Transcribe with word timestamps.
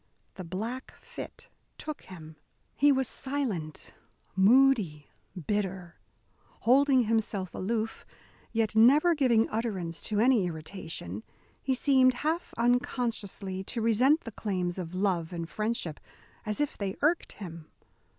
The 0.33 0.43
black 0.43 0.95
fit 0.95 1.47
took 1.77 2.01
him. 2.05 2.35
He 2.75 2.91
was 2.91 3.07
silent, 3.07 3.93
moody, 4.35 5.11
bitter. 5.45 5.99
Holding 6.61 7.03
himself 7.03 7.53
aloof, 7.53 8.03
yet 8.51 8.75
never 8.75 9.13
giving 9.13 9.47
utterance 9.49 10.01
to 10.09 10.19
any 10.19 10.47
irritation, 10.47 11.21
he 11.61 11.75
seemed 11.75 12.15
half 12.25 12.51
unconsciously 12.57 13.63
to 13.65 13.81
resent 13.83 14.21
the 14.21 14.31
claims 14.31 14.79
of 14.79 14.95
love 14.95 15.31
and 15.31 15.47
friendship, 15.47 15.99
as 16.47 16.59
if 16.59 16.79
they 16.79 16.95
irked 17.03 17.33
him. 17.33 17.69